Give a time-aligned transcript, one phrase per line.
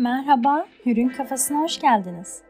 [0.00, 2.42] Merhaba, Hür'ün Kafasına hoş geldiniz.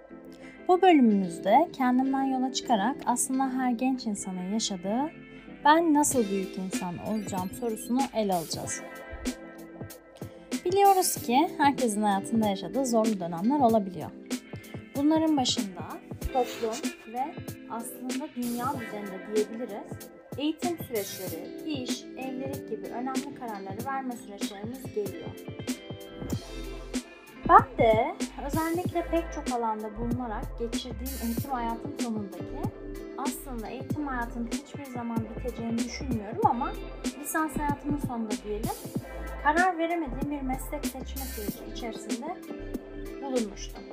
[0.68, 5.10] Bu bölümümüzde kendimden yola çıkarak aslında her genç insanın yaşadığı
[5.64, 8.82] ben nasıl büyük insan olacağım sorusunu ele alacağız.
[10.64, 14.10] Biliyoruz ki herkesin hayatında yaşadığı zorlu dönemler olabiliyor.
[14.96, 15.88] Bunların başında
[16.32, 17.34] toplum ve
[17.70, 25.30] aslında dünya üzerinde diyebiliriz eğitim süreçleri, iş, evlilik gibi önemli kararları verme süreçlerimiz geliyor.
[27.50, 32.60] Ben de özellikle pek çok alanda bulunarak geçirdiğim eğitim hayatım sonundaki
[33.18, 36.72] aslında eğitim hayatının hiçbir zaman biteceğini düşünmüyorum ama
[37.20, 38.70] lisans hayatımın sonunda diyelim
[39.42, 42.36] karar veremediğim bir meslek seçme süreci içerisinde
[43.22, 43.84] bulunmuştum.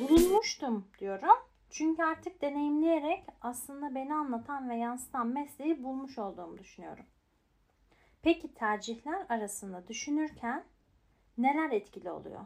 [0.00, 1.38] Bulunmuştum diyorum.
[1.70, 7.04] Çünkü artık deneyimleyerek aslında beni anlatan ve yansıtan mesleği bulmuş olduğumu düşünüyorum.
[8.22, 10.64] Peki tercihler arasında düşünürken
[11.38, 12.40] neler etkili oluyor?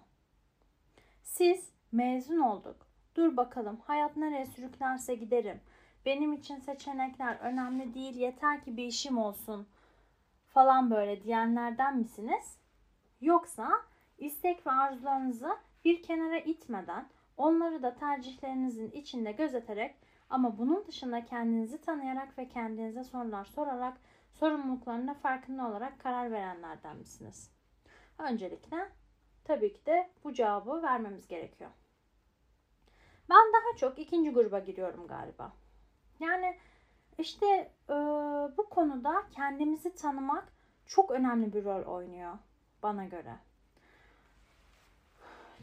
[1.23, 2.87] Siz mezun olduk.
[3.15, 5.61] Dur bakalım hayat nereye sürüklerse giderim.
[6.07, 9.67] Benim için seçenekler önemli değil yeter ki bir işim olsun
[10.49, 12.59] falan böyle diyenlerden misiniz?
[13.21, 13.71] Yoksa
[14.19, 19.95] istek ve arzularınızı bir kenara itmeden onları da tercihlerinizin içinde gözeterek
[20.31, 23.97] ama bunun dışında kendinizi tanıyarak ve kendinize sorular sorarak
[24.33, 27.51] sorumluluklarında farkında olarak karar verenlerden misiniz?
[28.19, 28.89] Öncelikle
[29.45, 31.71] tabii ki de bu cevabı vermemiz gerekiyor.
[33.31, 35.53] Ben daha çok ikinci gruba giriyorum galiba.
[36.21, 36.57] Yani
[37.19, 37.47] işte
[37.89, 37.95] e,
[38.57, 40.53] bu konuda kendimizi tanımak
[40.87, 42.39] çok önemli bir rol oynuyor
[42.83, 43.37] bana göre.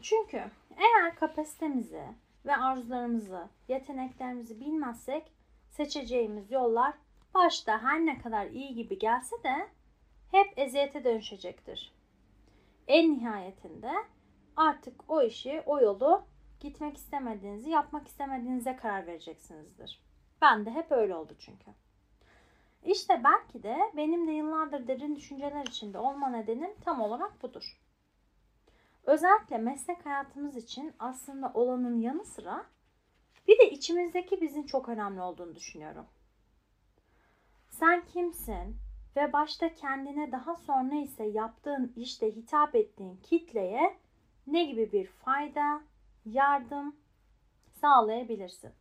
[0.02, 0.44] Çünkü
[0.76, 2.04] eğer kapasitemizi
[2.46, 5.32] ve arzularımızı, yeteneklerimizi bilmezsek
[5.70, 6.94] seçeceğimiz yollar
[7.34, 9.68] başta her ne kadar iyi gibi gelse de
[10.30, 11.92] hep eziyete dönüşecektir.
[12.90, 13.92] En nihayetinde
[14.56, 16.22] artık o işi, o yolu
[16.60, 20.02] gitmek istemediğinizi, yapmak istemediğinize karar vereceksinizdir.
[20.42, 21.70] Ben de hep öyle oldu çünkü.
[22.84, 27.80] İşte belki de benim de yıllardır derin düşünceler içinde olma nedenim tam olarak budur.
[29.04, 32.66] Özellikle meslek hayatımız için aslında olanın yanı sıra
[33.48, 36.06] bir de içimizdeki bizim çok önemli olduğunu düşünüyorum.
[37.68, 38.76] Sen kimsin
[39.16, 43.96] ve başta kendine daha sonra ise yaptığın işte hitap ettiğin kitleye
[44.46, 45.82] ne gibi bir fayda,
[46.24, 46.96] yardım
[47.80, 48.72] sağlayabilirsin?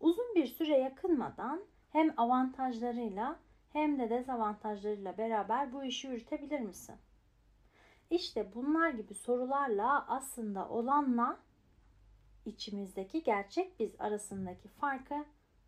[0.00, 3.38] Uzun bir süre yakınmadan hem avantajlarıyla
[3.72, 6.96] hem de dezavantajlarıyla beraber bu işi yürütebilir misin?
[8.10, 11.38] İşte bunlar gibi sorularla aslında olanla
[12.46, 15.24] içimizdeki gerçek biz arasındaki farkı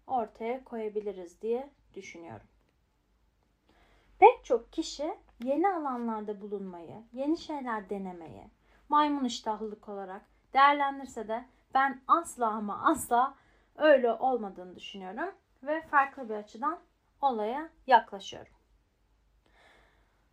[0.07, 2.47] ortaya koyabiliriz diye düşünüyorum.
[4.19, 5.15] Pek çok kişi
[5.45, 8.51] yeni alanlarda bulunmayı, yeni şeyler denemeyi,
[8.89, 11.45] maymun iştahlılık olarak değerlendirse de
[11.75, 13.35] ben asla ama asla
[13.77, 16.79] öyle olmadığını düşünüyorum ve farklı bir açıdan
[17.23, 18.53] olaya yaklaşıyorum.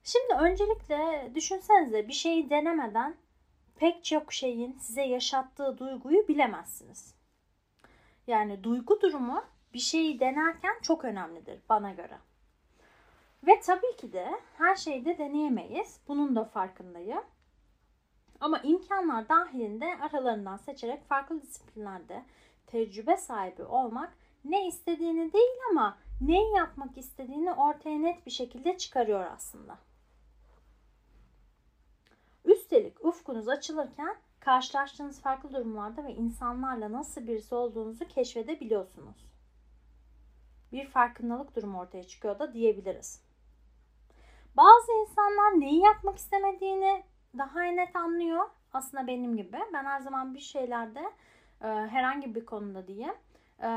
[0.03, 3.16] Şimdi öncelikle düşünsenize bir şeyi denemeden
[3.75, 7.16] pek çok şeyin size yaşattığı duyguyu bilemezsiniz.
[8.28, 9.44] Yani duygu durumu
[9.74, 12.18] bir şeyi denerken çok önemlidir bana göre.
[13.47, 16.00] Ve tabii ki de her şeyi de deneyemeyiz.
[16.07, 17.24] Bunun da farkındayım.
[18.40, 22.25] Ama imkanlar dahilinde aralarından seçerek farklı disiplinlerde
[22.68, 29.25] tecrübe sahibi olmak ne istediğini değil ama neyi yapmak istediğini ortaya net bir şekilde çıkarıyor
[29.35, 29.78] aslında.
[32.46, 39.31] Üstelik ufkunuz açılırken karşılaştığınız farklı durumlarda ve insanlarla nasıl birisi olduğunuzu keşfedebiliyorsunuz.
[40.72, 43.31] Bir farkındalık durumu ortaya çıkıyor da diyebiliriz.
[44.57, 47.03] Bazı insanlar neyi yapmak istemediğini
[47.38, 48.50] daha net anlıyor.
[48.73, 49.57] Aslında benim gibi.
[49.73, 51.01] Ben her zaman bir şeylerde
[51.62, 53.16] e, herhangi bir konuda diyeyim.
[53.59, 53.69] E,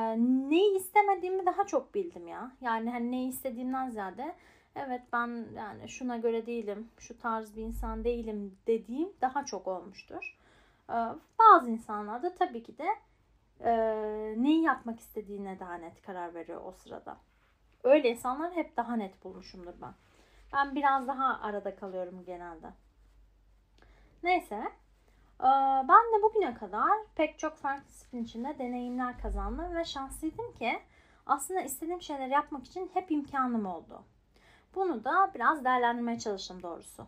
[0.50, 2.50] neyi istemediğimi daha çok bildim ya.
[2.60, 4.34] Yani hani neyi istediğimden ziyade
[4.76, 10.36] evet ben yani şuna göre değilim, şu tarz bir insan değilim dediğim daha çok olmuştur.
[10.90, 10.94] Ee,
[11.38, 12.86] bazı insanlar da tabii ki de
[13.60, 13.72] e,
[14.42, 17.16] neyi yapmak istediğine daha net karar veriyor o sırada.
[17.84, 19.94] Öyle insanlar hep daha net bulmuşumdur ben.
[20.54, 22.66] Ben biraz daha arada kalıyorum genelde.
[24.22, 24.54] Neyse.
[25.40, 25.50] E,
[25.88, 30.80] ben de bugüne kadar pek çok farklı disiplin içinde deneyimler kazandım ve şanslıydım ki
[31.26, 34.02] aslında istediğim şeyleri yapmak için hep imkanım oldu.
[34.74, 37.06] Bunu da biraz değerlendirmeye çalıştım doğrusu.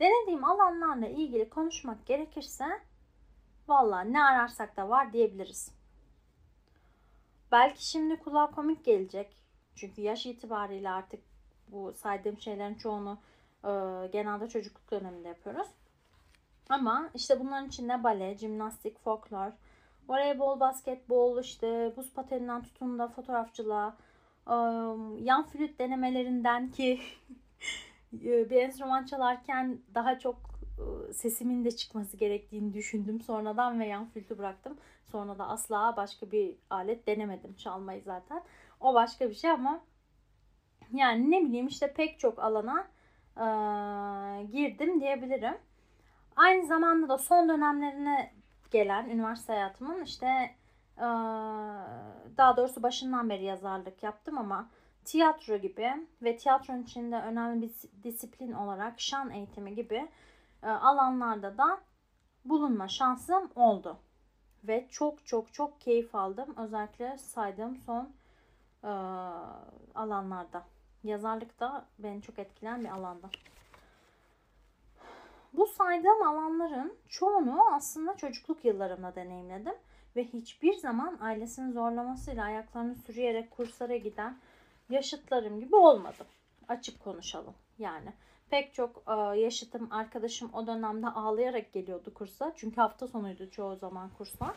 [0.00, 2.80] Denediğim alanlarla ilgili konuşmak gerekirse
[3.68, 5.72] valla ne ararsak da var diyebiliriz.
[7.52, 9.36] Belki şimdi kulağa komik gelecek.
[9.74, 11.27] Çünkü yaş itibariyle artık
[11.72, 13.18] bu saydığım şeylerin çoğunu
[13.64, 13.70] e,
[14.12, 15.68] genelde çocukluk döneminde yapıyoruz.
[16.68, 19.52] Ama işte bunların içinde bale, jimnastik, folklor,
[20.08, 23.96] voleybol, basketbol, işte buz pateninden tutun da fotoğrafçılığa,
[25.18, 27.00] yan flüt denemelerinden ki
[28.12, 30.36] bir enstrüman çalarken daha çok
[31.12, 34.76] sesimin de çıkması gerektiğini düşündüm sonradan ve yan flütü bıraktım.
[35.12, 38.42] Sonra da asla başka bir alet denemedim çalmayı zaten.
[38.80, 39.80] O başka bir şey ama
[40.92, 42.86] yani ne bileyim işte pek çok alana
[43.36, 43.46] e,
[44.44, 45.58] girdim diyebilirim.
[46.36, 48.32] Aynı zamanda da son dönemlerine
[48.70, 50.26] gelen üniversite hayatımın işte
[50.96, 51.06] e,
[52.36, 54.68] daha doğrusu başından beri yazarlık yaptım ama
[55.04, 60.08] tiyatro gibi ve tiyatronun içinde önemli bir disiplin olarak şan eğitimi gibi
[60.62, 61.80] e, alanlarda da
[62.44, 63.96] bulunma şansım oldu.
[64.64, 66.54] Ve çok çok çok keyif aldım.
[66.56, 68.10] Özellikle saydığım son
[68.84, 68.88] e,
[69.94, 70.64] alanlarda.
[71.04, 73.30] Yazarlık da beni çok etkilen bir alanda.
[75.52, 79.74] Bu saydığım alanların çoğunu aslında çocukluk yıllarımda deneyimledim
[80.16, 84.38] ve hiçbir zaman ailesinin zorlamasıyla ayaklarını sürüyerek kurslara giden
[84.90, 86.26] yaşıtlarım gibi olmadım.
[86.68, 88.12] Açık konuşalım yani.
[88.50, 92.52] Pek çok e, yaşıtım, arkadaşım o dönemde ağlayarak geliyordu kursa.
[92.56, 94.56] Çünkü hafta sonuydu çoğu zaman kurslar.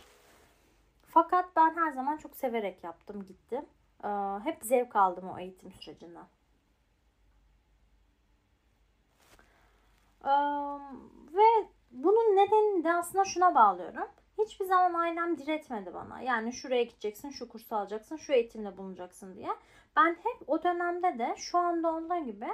[1.06, 3.66] Fakat ben her zaman çok severek yaptım, gittim.
[4.04, 4.08] E,
[4.44, 6.26] hep zevk aldım o eğitim sürecinden.
[10.24, 10.32] E,
[11.34, 14.08] ve bunun nedenini de aslında şuna bağlıyorum.
[14.38, 16.22] Hiçbir zaman ailem diretmedi bana.
[16.22, 19.50] Yani şuraya gideceksin, şu kursu alacaksın, şu eğitimde bulunacaksın diye.
[19.96, 22.48] Ben hep o dönemde de şu anda olduğu gibi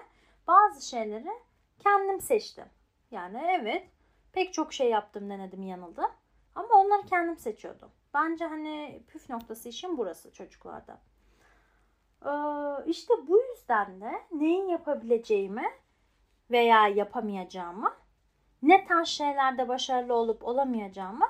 [0.47, 1.31] bazı şeyleri
[1.79, 2.65] kendim seçtim.
[3.11, 3.87] Yani evet
[4.33, 6.11] pek çok şey yaptım denedim yanıldım.
[6.55, 7.91] Ama onları kendim seçiyordum.
[8.13, 11.01] Bence hani püf noktası işin burası çocuklarda.
[12.27, 12.31] Ee,
[12.85, 15.71] işte bu yüzden de neyin yapabileceğimi
[16.51, 17.93] veya yapamayacağımı,
[18.61, 21.27] ne tarz şeylerde başarılı olup olamayacağımı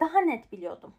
[0.00, 0.94] daha net biliyordum.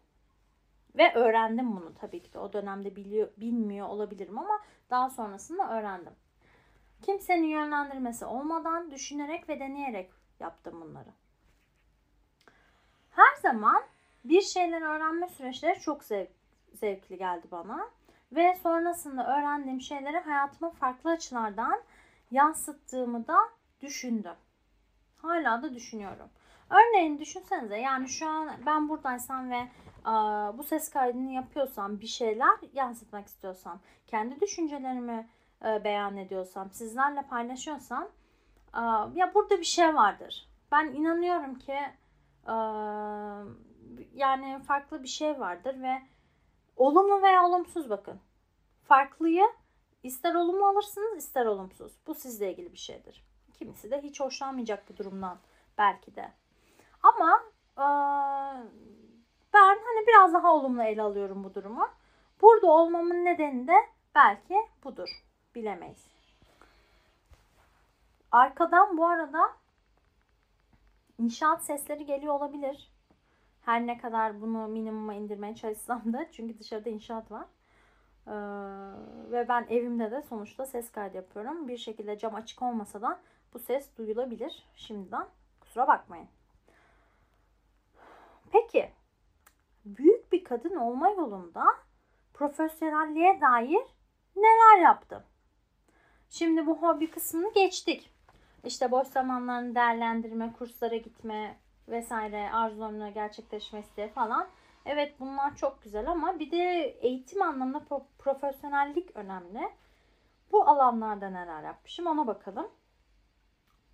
[0.98, 2.38] Ve öğrendim bunu tabii ki de.
[2.38, 4.60] O dönemde biliyor, bilmiyor olabilirim ama
[4.90, 6.12] daha sonrasında öğrendim.
[7.02, 10.10] Kimsenin yönlendirmesi olmadan düşünerek ve deneyerek
[10.40, 11.08] yaptım bunları.
[13.10, 13.82] Her zaman
[14.24, 16.30] bir şeyler öğrenme süreçleri çok zevk,
[16.74, 17.90] zevkli geldi bana.
[18.32, 21.80] Ve sonrasında öğrendiğim şeyleri hayatıma farklı açılardan
[22.30, 23.36] yansıttığımı da
[23.80, 24.34] düşündüm.
[25.16, 26.28] Hala da düşünüyorum.
[26.70, 29.68] Örneğin düşünsenize yani şu an ben buradaysam ve
[30.04, 35.28] a, bu ses kaydını yapıyorsam bir şeyler yansıtmak istiyorsam kendi düşüncelerimi
[35.64, 38.08] e, beyan ediyorsam sizlerle paylaşıyorsam
[38.72, 40.48] a, ya burada bir şey vardır.
[40.72, 41.78] Ben inanıyorum ki
[42.46, 42.54] a,
[44.14, 46.02] yani farklı bir şey vardır ve
[46.80, 48.20] olumlu veya olumsuz bakın.
[48.88, 49.52] Farklıyı
[50.02, 51.92] ister olumlu alırsınız ister olumsuz.
[52.06, 53.24] Bu sizle ilgili bir şeydir.
[53.58, 55.38] Kimisi de hiç hoşlanmayacak bu durumdan
[55.78, 56.32] belki de.
[57.02, 57.42] Ama
[57.76, 57.86] e,
[59.54, 61.88] ben hani biraz daha olumlu ele alıyorum bu durumu.
[62.42, 63.76] Burada olmamın nedeni de
[64.14, 65.08] belki budur.
[65.54, 66.06] Bilemeyiz.
[68.32, 69.52] Arkadan bu arada
[71.18, 72.89] inşaat sesleri geliyor olabilir.
[73.64, 77.46] Her ne kadar bunu minimuma indirmeye çalışsam da çünkü dışarıda inşaat var.
[78.26, 78.32] Ee,
[79.32, 81.68] ve ben evimde de sonuçta ses kaydı yapıyorum.
[81.68, 83.20] Bir şekilde cam açık olmasa da
[83.54, 84.66] bu ses duyulabilir.
[84.74, 85.26] Şimdiden
[85.60, 86.28] kusura bakmayın.
[88.52, 88.90] Peki
[89.84, 91.64] büyük bir kadın olma yolunda
[92.34, 93.86] profesyonelliğe dair
[94.36, 95.22] neler yaptım?
[96.28, 98.10] Şimdi bu hobi kısmını geçtik.
[98.64, 101.56] İşte boş zamanlarını değerlendirme, kurslara gitme
[101.90, 104.48] vesaire arzularını gerçekleşmesi falan.
[104.86, 107.82] Evet bunlar çok güzel ama bir de eğitim anlamında
[108.18, 109.70] profesyonellik önemli.
[110.52, 112.68] Bu alanlarda neler yapmışım ona bakalım.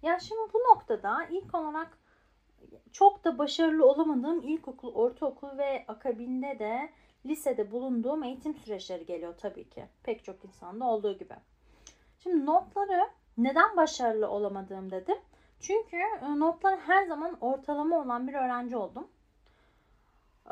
[0.02, 1.98] Ya şimdi bu noktada ilk olarak
[2.92, 6.90] çok da başarılı olamadığım ilkokul, ortaokul ve akabinde de
[7.26, 9.84] lisede bulunduğum eğitim süreçleri geliyor tabii ki.
[10.02, 11.34] Pek çok insanda olduğu gibi.
[12.18, 15.18] Şimdi notları neden başarılı olamadığım dedim.
[15.60, 19.08] Çünkü e, notlar her zaman ortalama olan bir öğrenci oldum.
[20.46, 20.50] Ee,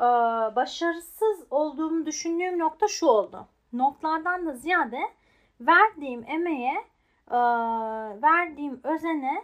[0.55, 3.47] başarısız olduğumu düşündüğüm nokta şu oldu.
[3.73, 4.99] Notlardan da ziyade
[5.61, 6.85] verdiğim emeğe,
[7.31, 7.37] e,
[8.21, 9.43] verdiğim özene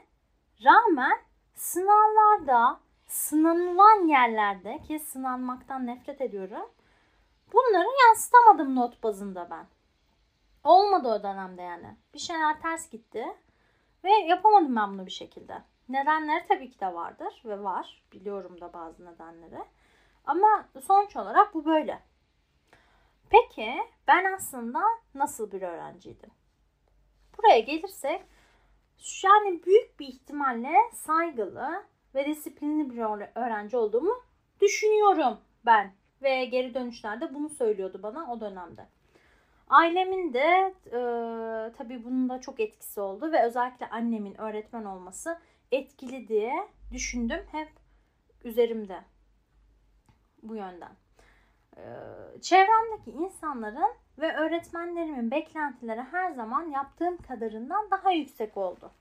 [0.65, 1.19] rağmen
[1.55, 6.69] sınavlarda, sınanılan yerlerde ki sınanmaktan nefret ediyorum.
[7.53, 9.65] Bunları yansıtamadım not bazında ben.
[10.63, 11.95] Olmadı o dönemde yani.
[12.13, 13.25] Bir şeyler ters gitti
[14.03, 15.61] ve yapamadım ben bunu bir şekilde.
[15.89, 18.03] Nedenleri tabii ki de vardır ve var.
[18.11, 19.63] Biliyorum da bazı nedenleri.
[20.25, 21.99] Ama sonuç olarak bu böyle.
[23.29, 23.73] Peki
[24.07, 24.81] ben aslında
[25.15, 26.31] nasıl bir öğrenciydim?
[27.37, 28.21] Buraya gelirsek
[29.23, 31.83] yani büyük bir ihtimalle saygılı,
[32.15, 32.97] ve disiplinli bir
[33.35, 34.23] öğrenci olduğumu
[34.61, 35.93] düşünüyorum ben.
[36.21, 38.87] Ve geri dönüşlerde bunu söylüyordu bana o dönemde.
[39.71, 40.99] Ailemin de e,
[41.77, 45.39] tabii bunun da çok etkisi oldu ve özellikle annemin öğretmen olması
[45.71, 46.53] etkili diye
[46.91, 47.69] düşündüm hep
[48.43, 48.99] üzerimde
[50.43, 50.91] bu yönden.
[51.77, 51.83] E,
[52.41, 58.91] çevremdeki insanların ve öğretmenlerimin beklentileri her zaman yaptığım kadarından daha yüksek oldu.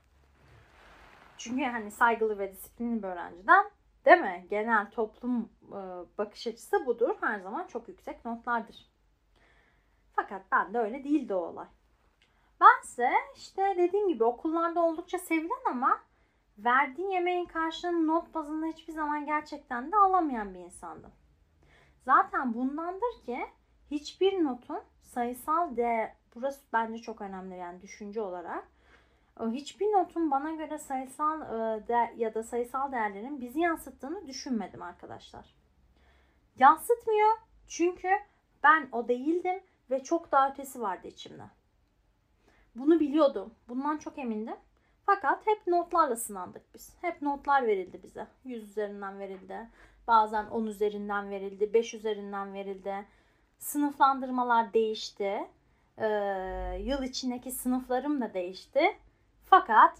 [1.37, 3.65] Çünkü hani saygılı ve disiplinli bir öğrenciden
[4.05, 4.45] değil mi?
[4.49, 5.79] Genel toplum e,
[6.17, 7.15] bakış açısı budur.
[7.21, 8.90] Her zaman çok yüksek notlardır.
[10.21, 11.67] Fakat ben de öyle değildi o olay.
[12.61, 15.99] Bense işte dediğim gibi okullarda oldukça sevilen ama
[16.57, 21.11] verdiği yemeğin karşılığını not bazında hiçbir zaman gerçekten de alamayan bir insandım.
[22.05, 23.39] Zaten bundandır ki
[23.91, 28.67] hiçbir notun sayısal değer, burası bence çok önemli yani düşünce olarak.
[29.51, 31.41] Hiçbir notun bana göre sayısal
[31.89, 35.55] e, ya da sayısal değerlerin bizi yansıttığını düşünmedim arkadaşlar.
[36.57, 37.37] Yansıtmıyor
[37.67, 38.09] çünkü
[38.63, 41.43] ben o değildim ve çok daha ötesi vardı içimde.
[42.75, 43.53] Bunu biliyordum.
[43.69, 44.55] Bundan çok emindim.
[45.05, 46.93] Fakat hep notlarla sınandık biz.
[47.01, 48.27] Hep notlar verildi bize.
[48.43, 49.69] 100 üzerinden verildi.
[50.07, 51.73] Bazen 10 üzerinden verildi.
[51.73, 53.05] 5 üzerinden verildi.
[53.57, 55.47] Sınıflandırmalar değişti.
[55.97, 56.07] Ee,
[56.83, 58.81] yıl içindeki sınıflarım da değişti.
[59.45, 59.97] Fakat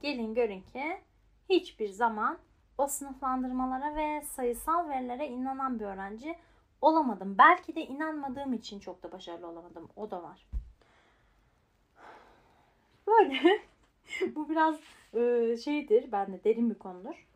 [0.00, 1.00] gelin görün ki
[1.48, 2.38] hiçbir zaman
[2.78, 6.36] o sınıflandırmalara ve sayısal verilere inanan bir öğrenci
[6.84, 7.38] olamadım.
[7.38, 9.88] Belki de inanmadığım için çok da başarılı olamadım.
[9.96, 10.46] O da var.
[13.06, 13.62] Böyle.
[14.36, 14.76] bu biraz
[15.14, 16.12] e, şeydir.
[16.12, 17.26] Ben de derin bir konudur.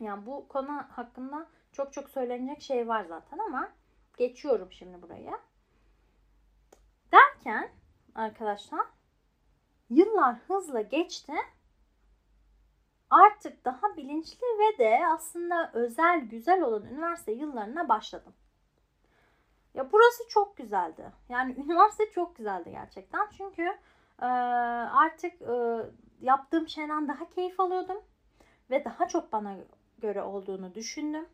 [0.00, 3.72] Yani bu konu hakkında çok çok söylenecek şey var zaten ama
[4.16, 5.40] geçiyorum şimdi buraya.
[7.12, 7.70] Derken
[8.14, 8.86] arkadaşlar
[9.90, 11.32] yıllar hızla geçti.
[13.10, 18.32] Artık daha bilinçli ve de aslında özel güzel olan üniversite yıllarına başladım.
[19.74, 21.12] Ya burası çok güzeldi.
[21.28, 23.28] Yani üniversite çok güzeldi gerçekten.
[23.36, 23.62] Çünkü
[24.22, 25.82] e, artık e,
[26.20, 28.02] yaptığım şeyden daha keyif alıyordum.
[28.70, 29.56] Ve daha çok bana
[29.98, 31.28] göre olduğunu düşündüm.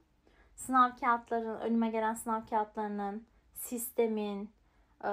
[0.54, 4.50] Sınav kağıtları, önüme gelen sınav kağıtlarının, sistemin,
[5.04, 5.10] e,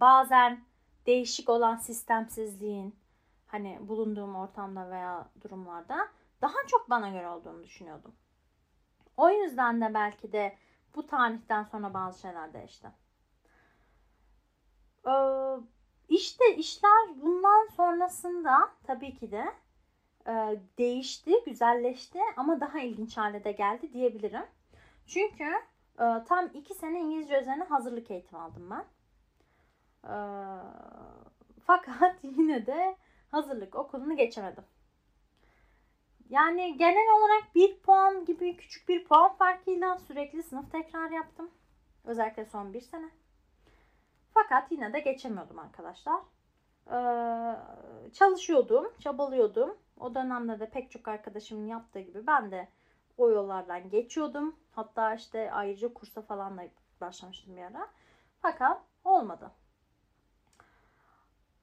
[0.00, 0.64] bazen
[1.06, 2.96] değişik olan sistemsizliğin
[3.46, 6.08] hani bulunduğum ortamda veya durumlarda
[6.42, 8.14] daha çok bana göre olduğunu düşünüyordum.
[9.16, 10.56] O yüzden de belki de
[10.94, 12.88] bu tarihten sonra bazı şeyler değişti.
[15.06, 15.12] Ee,
[16.08, 19.44] işte işler bundan sonrasında tabii ki de
[20.26, 24.46] e, değişti, güzelleşti ama daha ilginç hale de geldi diyebilirim.
[25.06, 25.44] Çünkü
[25.98, 28.84] e, tam iki sene İngilizce üzerine hazırlık eğitimi aldım ben.
[30.04, 30.16] E,
[31.66, 32.96] fakat yine de
[33.30, 34.64] hazırlık okulunu geçemedim.
[36.30, 41.50] Yani genel olarak bir puan gibi küçük bir puan farkıyla sürekli sınıf tekrar yaptım.
[42.04, 43.10] Özellikle son bir sene.
[44.34, 46.20] Fakat yine de geçemiyordum arkadaşlar.
[46.90, 47.56] Ee,
[48.12, 49.76] çalışıyordum, çabalıyordum.
[50.00, 52.68] O dönemde de pek çok arkadaşımın yaptığı gibi ben de
[53.18, 54.56] o yollardan geçiyordum.
[54.72, 56.62] Hatta işte ayrıca kursa falan da
[57.00, 57.90] başlamıştım bir ara.
[58.42, 59.50] Fakat olmadı.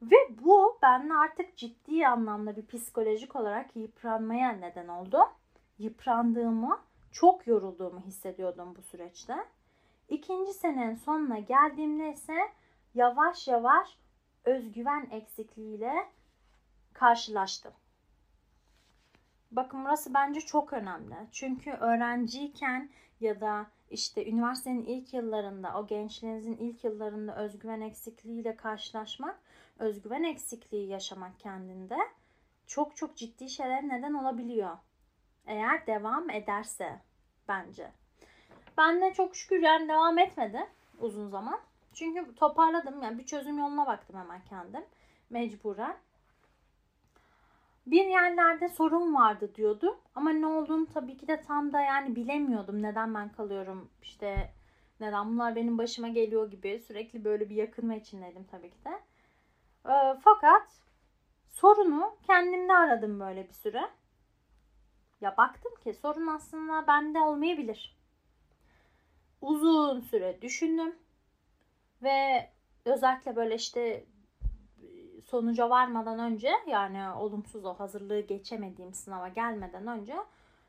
[0.01, 5.17] Ve bu benle artık ciddi anlamda bir psikolojik olarak yıpranmaya neden oldu.
[5.79, 6.79] Yıprandığımı,
[7.11, 9.35] çok yorulduğumu hissediyordum bu süreçte.
[10.09, 12.37] İkinci senenin sonuna geldiğimde ise
[12.95, 13.97] yavaş yavaş
[14.45, 15.93] özgüven eksikliğiyle
[16.93, 17.73] karşılaştım.
[19.51, 21.15] Bakın burası bence çok önemli.
[21.31, 22.89] Çünkü öğrenciyken
[23.19, 29.39] ya da işte üniversitenin ilk yıllarında, o gençliğinizin ilk yıllarında özgüven eksikliğiyle karşılaşmak,
[29.81, 31.97] özgüven eksikliği yaşamak kendinde
[32.67, 34.77] çok çok ciddi şeyler neden olabiliyor.
[35.45, 36.99] Eğer devam ederse
[37.47, 37.91] bence.
[38.77, 40.67] Ben de çok şükür yani devam etmedi
[40.99, 41.59] uzun zaman.
[41.93, 44.85] Çünkü toparladım yani bir çözüm yoluna baktım hemen kendim
[45.29, 45.97] mecburen
[47.87, 49.97] bir yerlerde sorun vardı diyordum.
[50.15, 52.81] Ama ne olduğunu tabii ki de tam da yani bilemiyordum.
[52.81, 54.53] Neden ben kalıyorum işte
[54.99, 59.10] neden bunlar benim başıma geliyor gibi sürekli böyle bir yakınma içindeydim tabii ki de.
[59.85, 60.67] E, fakat
[61.49, 63.89] sorunu kendimde aradım böyle bir süre.
[65.21, 67.95] Ya baktım ki sorun aslında bende olmayabilir.
[69.41, 70.95] Uzun süre düşündüm
[72.03, 72.49] ve
[72.85, 74.05] özellikle böyle işte
[75.25, 80.15] sonuca varmadan önce yani olumsuz o hazırlığı geçemediğim sınava gelmeden önce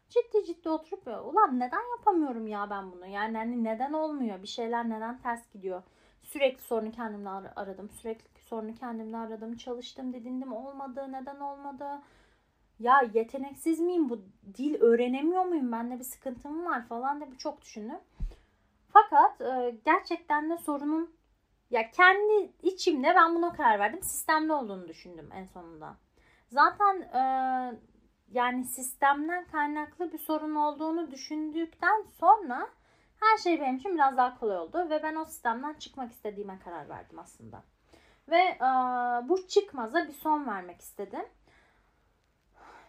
[0.09, 3.07] ciddi ciddi oturup ulan neden yapamıyorum ya ben bunu?
[3.07, 4.42] Yani hani neden olmuyor?
[4.42, 5.83] Bir şeyler neden ters gidiyor?
[6.23, 7.90] Sürekli sorunu kendimde ar- aradım.
[7.90, 9.56] Sürekli sorunu kendimde aradım.
[9.56, 11.06] Çalıştım, didindim olmadı.
[11.12, 12.02] Neden olmadı?
[12.78, 14.23] ya yeteneksiz miyim bu
[14.54, 17.99] dil öğrenemiyor muyum bende bir sıkıntım var falan da çok düşündüm.
[18.88, 21.14] Fakat e, gerçekten de sorunun
[21.71, 24.02] ya kendi içimde ben buna karar verdim.
[24.02, 25.97] Sistemli olduğunu düşündüm en sonunda.
[26.49, 27.23] Zaten e,
[28.32, 32.68] yani sistemden kaynaklı bir sorun olduğunu düşündükten sonra
[33.21, 36.88] her şey benim için biraz daha kolay oldu ve ben o sistemden çıkmak istediğime karar
[36.88, 37.62] verdim aslında.
[38.28, 38.60] Ve e,
[39.28, 41.26] bu çıkmaza bir son vermek istedim.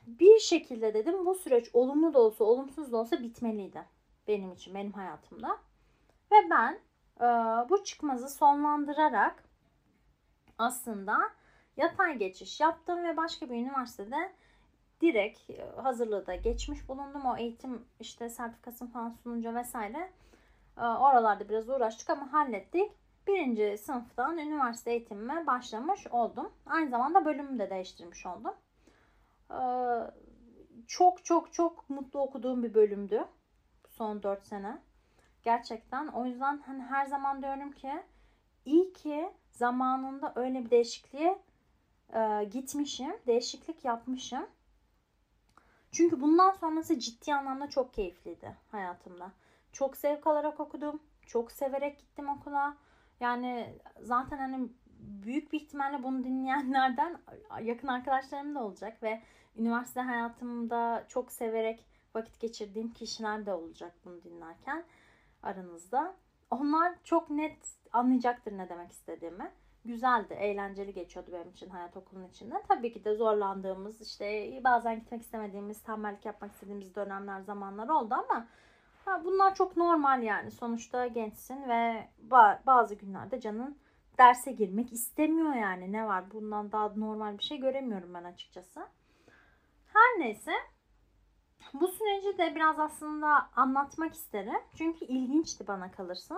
[0.07, 3.85] Bir şekilde dedim bu süreç olumlu da olsa olumsuz da olsa bitmeliydi
[4.27, 5.57] benim için, benim hayatımda.
[6.31, 6.79] Ve ben
[7.21, 7.25] e,
[7.69, 9.43] bu çıkmazı sonlandırarak
[10.57, 11.17] aslında
[11.77, 14.33] yatay geçiş yaptım ve başka bir üniversitede
[15.01, 15.39] direkt
[15.83, 17.25] hazırlığı da geçmiş bulundum.
[17.25, 20.11] O eğitim işte sertifikasını falan sununca vesaire
[20.77, 22.91] oralarda biraz uğraştık ama hallettik.
[23.27, 26.51] Birinci sınıftan üniversite eğitimime başlamış oldum.
[26.65, 28.53] Aynı zamanda bölümümü de değiştirmiş oldum.
[30.87, 33.25] Çok çok çok mutlu okuduğum bir bölümdü.
[33.87, 34.81] Son 4 sene.
[35.43, 36.07] Gerçekten.
[36.07, 38.03] O yüzden hani her zaman diyorum ki
[38.65, 41.39] iyi ki zamanında öyle bir değişikliğe
[42.13, 43.13] e, gitmişim.
[43.27, 44.47] Değişiklik yapmışım.
[45.91, 49.31] Çünkü bundan sonrası ciddi anlamda çok keyifliydi hayatımda.
[49.71, 50.99] Çok zevk alarak okudum.
[51.25, 52.77] Çok severek gittim okula.
[53.19, 57.17] Yani zaten hani büyük bir ihtimalle bunu dinleyenlerden
[57.61, 59.21] yakın arkadaşlarım da olacak ve
[59.57, 64.83] üniversite hayatımda çok severek vakit geçirdiğim kişiler de olacak bunu dinlerken
[65.43, 66.15] aranızda.
[66.51, 67.57] Onlar çok net
[67.93, 69.51] anlayacaktır ne demek istediğimi.
[69.85, 72.55] Güzeldi, eğlenceli geçiyordu benim için hayat okulun içinde.
[72.67, 78.47] Tabii ki de zorlandığımız, işte bazen gitmek istemediğimiz, tembellik yapmak istediğimiz dönemler, zamanlar oldu ama
[79.05, 80.51] ha, bunlar çok normal yani.
[80.51, 82.09] Sonuçta gençsin ve
[82.65, 83.77] bazı günlerde canın
[84.17, 85.91] derse girmek istemiyor yani.
[85.91, 88.87] Ne var bundan daha normal bir şey göremiyorum ben açıkçası.
[89.93, 90.51] Her neyse
[91.73, 94.61] bu süreci de biraz aslında anlatmak isterim.
[94.77, 96.35] Çünkü ilginçti bana kalırsa.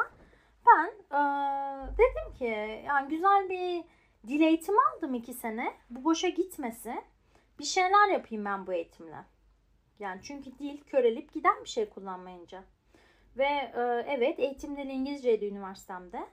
[0.67, 1.21] Ben e,
[1.93, 3.83] dedim ki yani güzel bir
[4.27, 5.73] dil eğitimi aldım iki sene.
[5.89, 7.03] Bu boşa gitmesi.
[7.59, 9.25] Bir şeyler yapayım ben bu eğitimle.
[9.99, 12.63] Yani çünkü dil körelip giden bir şey kullanmayınca.
[13.37, 16.27] Ve e, evet eğitim dili İngilizceydi üniversitemde.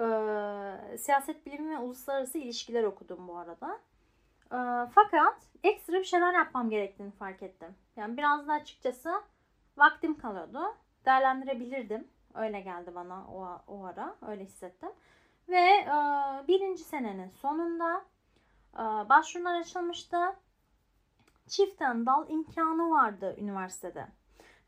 [0.00, 3.80] E, siyaset bilimi ve uluslararası ilişkiler okudum bu arada.
[4.52, 4.58] E,
[4.94, 7.74] fakat ekstra bir şeyler yapmam gerektiğini fark ettim.
[7.96, 9.22] Yani biraz da açıkçası
[9.76, 10.74] vaktim kalıyordu.
[11.04, 12.08] Değerlendirebilirdim.
[12.34, 14.16] Öyle geldi bana o, o ara.
[14.28, 14.90] Öyle hissettim.
[15.48, 15.86] Ve
[16.48, 18.04] birinci senenin sonunda
[19.08, 20.16] başvurular açılmıştı.
[21.48, 24.06] Çiftten dal imkanı vardı üniversitede.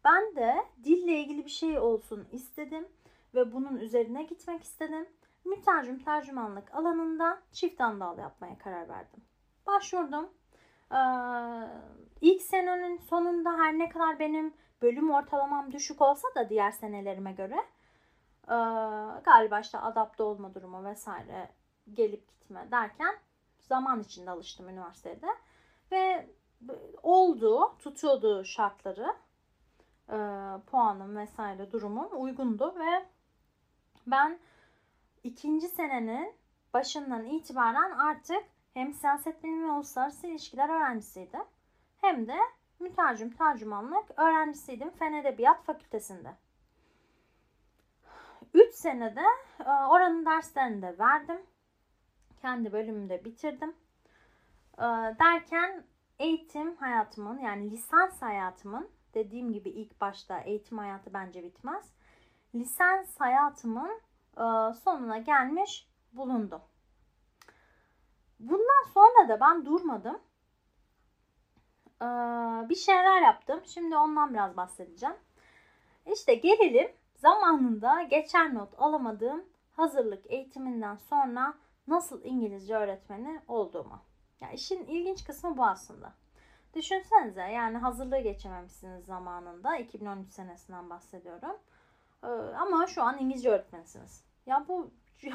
[0.04, 2.88] Ben de dille ilgili bir şey olsun istedim
[3.34, 5.08] ve bunun üzerine gitmek istedim.
[5.44, 9.24] Mütercim tercümanlık alanında çift dal yapmaya karar verdim.
[9.66, 10.30] Başvurdum.
[10.92, 10.96] Ee,
[12.20, 17.56] ilk senenin sonunda her ne kadar benim bölüm ortalamam düşük olsa da diğer senelerime göre
[18.48, 18.56] e,
[19.24, 21.50] galiba işte adapte olma durumu vesaire
[21.92, 23.14] gelip gitme derken
[23.60, 25.28] zaman içinde alıştım üniversitede
[25.92, 26.30] ve
[27.02, 29.16] oldu, tutuyordu şartları,
[30.08, 30.16] e,
[30.66, 33.06] puanım vesaire durumum uygundu ve
[34.06, 34.38] ben
[35.24, 36.34] ikinci senenin
[36.74, 41.44] başından itibaren artık hem siyaset bilimi ve uluslararası ilişkiler öğrencisiydim
[42.00, 42.36] hem de
[42.80, 46.34] mütercim tercümanlık öğrencisiydim Fen Edebiyat Fakültesinde.
[48.54, 49.24] 3 senede
[49.60, 51.40] e, oranın derslerini de verdim.
[52.40, 53.74] Kendi bölümümü de bitirdim.
[54.78, 54.82] E,
[55.18, 55.84] derken
[56.18, 61.92] eğitim hayatımın yani lisans hayatımın dediğim gibi ilk başta eğitim hayatı bence bitmez.
[62.54, 64.00] Lisans hayatımın
[64.36, 66.62] e, sonuna gelmiş bulundum.
[68.40, 70.20] Bundan sonra da ben durmadım
[72.68, 73.60] bir şeyler yaptım.
[73.64, 75.16] Şimdi ondan biraz bahsedeceğim.
[76.12, 81.54] İşte gelelim zamanında geçer not alamadığım hazırlık eğitiminden sonra
[81.88, 84.00] nasıl İngilizce öğretmeni olduğumu.
[84.40, 86.14] Ya işin ilginç kısmı bu aslında.
[86.74, 89.76] Düşünsenize yani hazırlığı geçememişsiniz zamanında.
[89.76, 91.56] 2013 senesinden bahsediyorum.
[92.58, 94.24] ama şu an İngilizce öğretmenisiniz.
[94.46, 94.90] Ya bu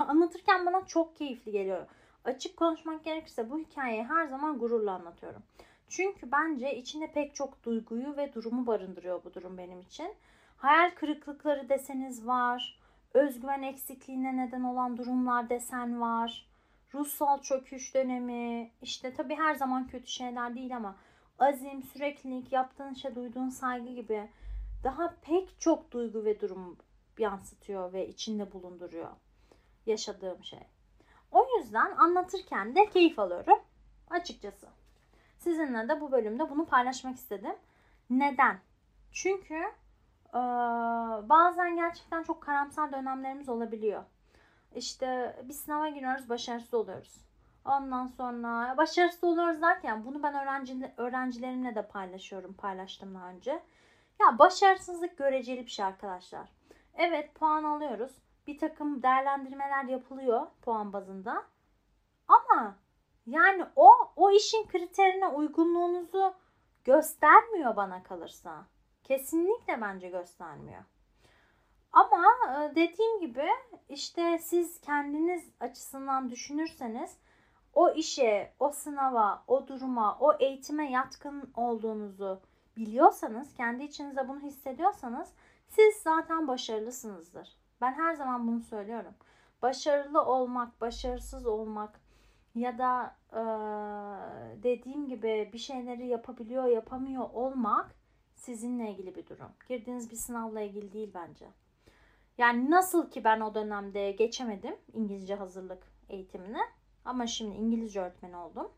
[0.08, 1.88] anlatırken bana çok keyifli geliyor.
[2.26, 5.44] Açık konuşmak gerekirse bu hikayeyi her zaman gururla anlatıyorum.
[5.88, 10.16] Çünkü bence içinde pek çok duyguyu ve durumu barındırıyor bu durum benim için.
[10.58, 12.80] Hayal kırıklıkları deseniz var.
[13.14, 16.51] Özgüven eksikliğine neden olan durumlar desen var.
[16.94, 18.72] Ruhsal çöküş dönemi.
[18.82, 20.96] işte tabii her zaman kötü şeyler değil ama
[21.40, 24.30] azim, süreklilik, yaptığın işe duyduğun saygı gibi
[24.84, 26.78] daha pek çok duygu ve durum
[27.18, 29.10] yansıtıyor ve içinde bulunduruyor
[29.86, 30.68] yaşadığım şey.
[31.32, 33.60] O yüzden anlatırken de keyif alıyorum
[34.10, 34.68] açıkçası.
[35.38, 37.56] Sizinle de bu bölümde bunu paylaşmak istedim.
[38.10, 38.60] Neden?
[39.12, 39.56] Çünkü
[40.30, 40.40] e,
[41.30, 44.04] bazen gerçekten çok karamsar dönemlerimiz olabiliyor.
[44.76, 47.26] İşte bir sınava giriyoruz, başarısız oluyoruz.
[47.66, 53.52] Ondan sonra başarısız oluyoruz derken bunu ben öğrenci, öğrencilerimle de paylaşıyorum, paylaştım daha önce.
[54.22, 56.50] Ya başarısızlık göreceli bir şey arkadaşlar.
[56.94, 58.12] Evet puan alıyoruz.
[58.48, 61.44] Bir takım değerlendirmeler yapılıyor puan bazında.
[62.28, 62.76] Ama
[63.26, 66.34] yani o o işin kriterine uygunluğunuzu
[66.84, 68.66] göstermiyor bana kalırsa.
[69.04, 70.84] Kesinlikle bence göstermiyor.
[71.94, 73.48] Ama e, dediğim gibi
[73.90, 77.18] işte siz kendiniz açısından düşünürseniz
[77.74, 82.42] o işe, o sınava, o duruma, o eğitime yatkın olduğunuzu
[82.78, 85.30] biliyorsanız, kendi içinizde bunu hissediyorsanız
[85.68, 87.58] siz zaten başarılısınızdır.
[87.82, 89.14] Ben her zaman bunu söylüyorum.
[89.62, 92.00] Başarılı olmak, başarısız olmak
[92.56, 93.44] ya da e,
[94.64, 97.96] dediğim gibi bir şeyleri yapabiliyor, yapamıyor olmak
[98.36, 99.52] sizinle ilgili bir durum.
[99.70, 101.46] Girdiğiniz bir sınavla ilgili değil bence.
[102.38, 106.62] Yani nasıl ki ben o dönemde geçemedim İngilizce hazırlık eğitimini
[107.06, 108.72] ama şimdi İngilizce öğretmeni oldum.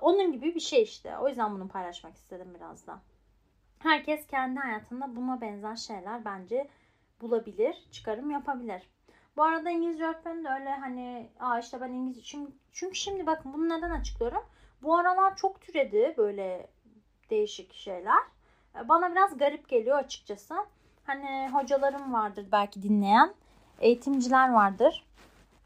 [0.00, 1.18] Onun gibi bir şey işte.
[1.18, 3.00] O yüzden bunu paylaşmak istedim biraz da.
[3.78, 6.68] Herkes kendi hayatında buna benzer şeyler bence
[7.20, 8.88] bulabilir, çıkarım yapabilir.
[9.36, 13.52] Bu arada İngilizce öğretmeni de öyle hani aa işte ben İngilizce çünkü, çünkü şimdi bakın
[13.52, 14.44] bunu neden açıklıyorum?
[14.82, 16.70] Bu aralar çok türedi böyle
[17.30, 18.22] değişik şeyler.
[18.88, 20.54] Bana biraz garip geliyor açıkçası.
[21.06, 23.34] Hani hocalarım vardır belki dinleyen,
[23.80, 25.04] eğitimciler vardır.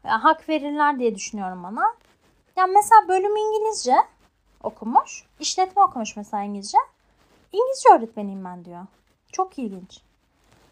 [0.03, 1.93] Hak verirler diye düşünüyorum bana.
[2.55, 3.95] Yani mesela bölüm İngilizce
[4.63, 5.25] okumuş.
[5.39, 6.77] işletme okumuş mesela İngilizce.
[7.51, 8.85] İngilizce öğretmeniyim ben diyor.
[9.31, 10.01] Çok ilginç.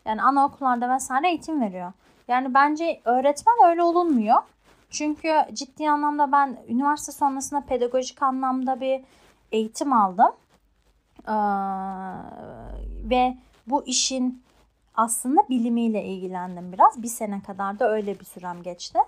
[0.05, 1.93] Yani anaokullarda vesaire eğitim veriyor.
[2.27, 4.41] Yani bence öğretmen öyle olunmuyor.
[4.89, 9.03] Çünkü ciddi anlamda ben üniversite sonrasında pedagojik anlamda bir
[9.51, 10.31] eğitim aldım.
[11.27, 11.33] Ee,
[13.09, 14.44] ve bu işin
[14.97, 17.03] aslında bilimiyle ilgilendim biraz.
[17.03, 18.99] Bir sene kadar da öyle bir sürem geçti.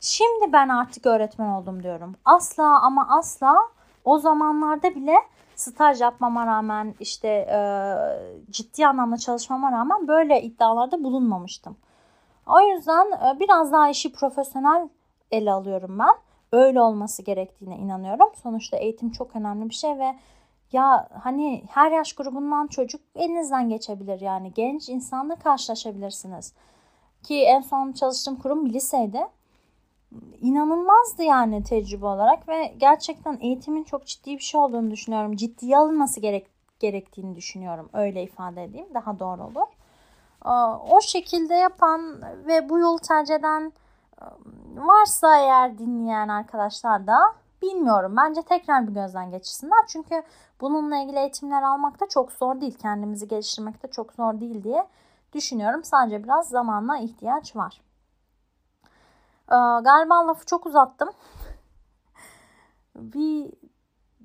[0.00, 2.16] Şimdi ben artık öğretmen oldum diyorum.
[2.24, 3.56] Asla ama asla
[4.04, 5.14] o zamanlarda bile
[5.56, 7.60] staj yapmama rağmen işte e,
[8.50, 11.76] ciddi anlamda çalışmama rağmen böyle iddialarda bulunmamıştım.
[12.46, 14.88] O yüzden e, biraz daha işi profesyonel
[15.30, 16.14] ele alıyorum ben.
[16.52, 18.28] Öyle olması gerektiğine inanıyorum.
[18.42, 20.14] Sonuçta eğitim çok önemli bir şey ve
[20.72, 26.54] ya hani her yaş grubundan çocuk elinizden geçebilir yani genç insanla karşılaşabilirsiniz.
[27.22, 29.26] Ki en son çalıştığım kurum liseydi.
[30.40, 35.36] İnanılmazdı yani tecrübe olarak ve gerçekten eğitimin çok ciddi bir şey olduğunu düşünüyorum.
[35.36, 36.46] Ciddiye alınması gerek,
[36.80, 37.90] gerektiğini düşünüyorum.
[37.92, 39.66] Öyle ifade edeyim daha doğru olur.
[40.90, 43.72] O şekilde yapan ve bu yolu tercih eden
[44.74, 47.18] varsa eğer dinleyen arkadaşlar da
[47.62, 48.14] bilmiyorum.
[48.16, 49.86] Bence tekrar bir gözden geçirsinler.
[49.88, 50.22] Çünkü
[50.60, 52.78] bununla ilgili eğitimler almak da çok zor değil.
[52.78, 54.86] Kendimizi geliştirmek de çok zor değil diye
[55.32, 55.84] düşünüyorum.
[55.84, 57.80] Sadece biraz zamanla ihtiyaç var.
[59.48, 61.10] Ee, galiba lafı çok uzattım.
[62.96, 63.52] bir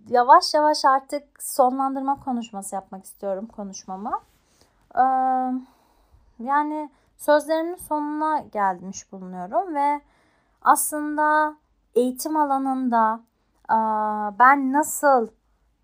[0.10, 4.22] yavaş yavaş artık sonlandırma konuşması yapmak istiyorum konuşmama.
[4.96, 5.02] Ee,
[6.40, 10.02] yani sözlerimin sonuna gelmiş bulunuyorum ve
[10.62, 11.56] aslında
[11.96, 13.20] eğitim alanında
[14.40, 15.28] ben nasıl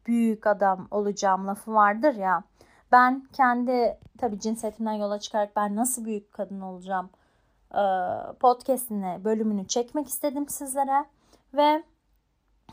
[0.05, 2.43] büyük adam olacağım lafı vardır ya.
[2.91, 7.09] Ben kendi tabii cinsiyetimden yola çıkarak ben nasıl büyük kadın olacağım
[8.39, 11.05] podcastini bölümünü çekmek istedim sizlere
[11.53, 11.83] ve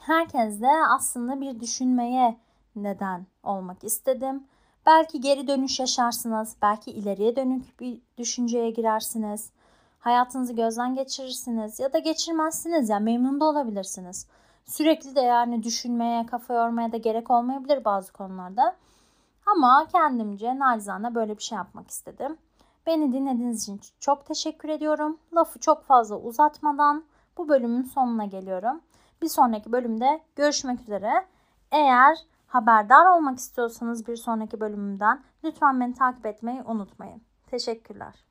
[0.00, 2.38] herkes de aslında bir düşünmeye
[2.76, 4.44] neden olmak istedim.
[4.86, 9.50] Belki geri dönüş yaşarsınız, belki ileriye dönük bir düşünceye girersiniz.
[9.98, 14.26] Hayatınızı gözden geçirirsiniz ya da geçirmezsiniz ya yani memnun da olabilirsiniz.
[14.64, 18.76] Sürekli de yani düşünmeye, kafa yormaya da gerek olmayabilir bazı konularda.
[19.46, 22.36] Ama kendimce nacizane böyle bir şey yapmak istedim.
[22.86, 25.18] Beni dinlediğiniz için çok teşekkür ediyorum.
[25.34, 27.04] Lafı çok fazla uzatmadan
[27.36, 28.80] bu bölümün sonuna geliyorum.
[29.22, 31.26] Bir sonraki bölümde görüşmek üzere.
[31.72, 37.22] Eğer haberdar olmak istiyorsanız bir sonraki bölümümden lütfen beni takip etmeyi unutmayın.
[37.46, 38.27] Teşekkürler.